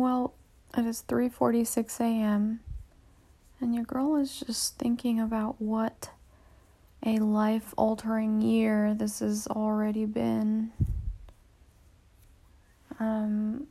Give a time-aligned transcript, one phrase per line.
[0.00, 0.32] Well,
[0.74, 2.60] it is 3:46 a.m.
[3.60, 6.08] and your girl is just thinking about what
[7.04, 10.72] a life-altering year this has already been.
[12.98, 13.66] Um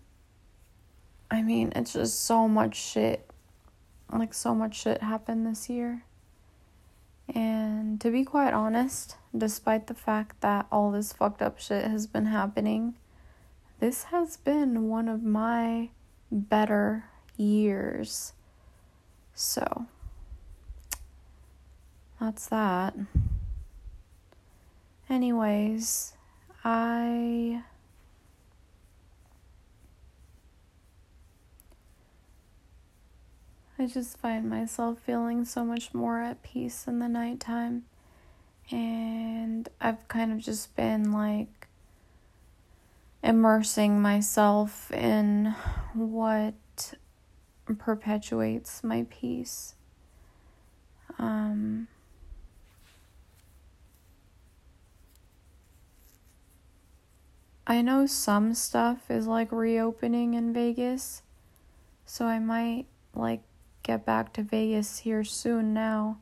[1.32, 3.28] I mean, it's just so much shit.
[4.14, 6.04] Like so much shit happened this year.
[7.28, 12.06] And to be quite honest, despite the fact that all this fucked up shit has
[12.06, 12.94] been happening,
[13.80, 15.90] this has been one of my
[16.32, 17.06] better
[17.38, 18.34] years.
[19.34, 19.86] So,
[22.20, 22.96] that's that.
[25.10, 26.14] Anyways,
[26.64, 27.64] I.
[33.82, 37.86] I just find myself feeling so much more at peace in the nighttime.
[38.70, 41.68] And I've kind of just been like
[43.24, 45.56] immersing myself in
[46.00, 46.94] what
[47.78, 49.76] perpetuates my peace.
[51.18, 51.88] Um,
[57.68, 61.22] I know some stuff is like reopening in Vegas,
[62.06, 63.42] so I might like
[63.84, 66.18] get back to Vegas here soon now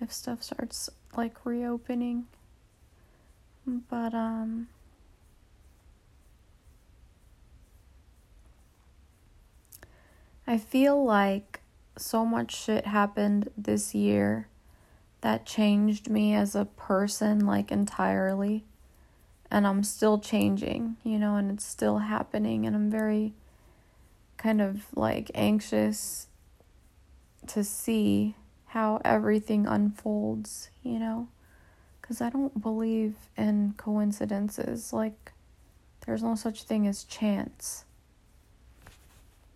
[0.00, 2.26] if stuff starts like reopening.
[3.64, 4.68] But um
[10.46, 11.60] I feel like
[11.96, 14.48] so much shit happened this year
[15.20, 18.64] that changed me as a person, like entirely.
[19.50, 22.66] And I'm still changing, you know, and it's still happening.
[22.66, 23.34] And I'm very
[24.36, 26.26] kind of like anxious
[27.46, 28.34] to see
[28.66, 31.28] how everything unfolds, you know,
[32.00, 34.92] because I don't believe in coincidences.
[34.92, 35.32] Like,
[36.06, 37.84] there's no such thing as chance.